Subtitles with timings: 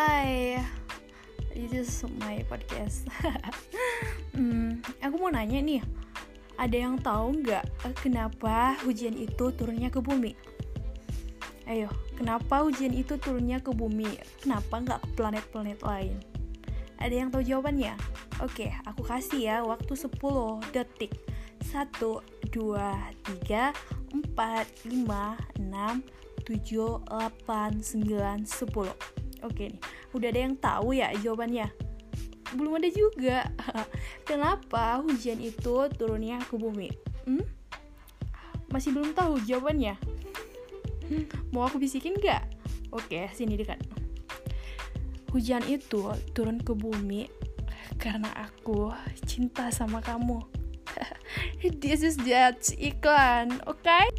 [0.00, 0.56] Hai,
[1.52, 1.92] this is
[2.24, 3.04] my podcast.
[4.32, 5.84] hmm, aku mau nanya nih,
[6.56, 10.32] ada yang tahu nggak eh, kenapa hujan itu turunnya ke bumi?
[11.68, 14.16] Ayo, kenapa hujan itu turunnya ke bumi?
[14.40, 16.16] Kenapa nggak ke planet-planet lain?
[16.96, 17.92] Ada yang tahu jawabannya?
[18.40, 20.16] Oke, aku kasih ya waktu 10
[20.72, 21.12] detik.
[21.68, 21.76] 1,
[22.48, 22.56] 2, 3,
[24.16, 26.00] 4, 5, 6,
[26.48, 29.80] 7, 8, 9, 10 Oke nih,
[30.12, 31.68] udah ada yang tahu ya jawabannya?
[32.54, 33.46] Belum ada juga.
[34.28, 36.90] Kenapa hujan itu turunnya ke bumi?
[37.24, 37.44] Hmm?
[38.70, 39.98] Masih belum tahu jawabannya?
[41.50, 42.46] Mau aku bisikin gak?
[42.94, 43.82] Oke, sini dekat.
[45.30, 47.30] Hujan itu turun ke bumi
[47.98, 48.90] karena aku
[49.26, 50.42] cinta sama kamu.
[51.82, 53.78] This is just iklan, oke?
[53.82, 54.10] Okay?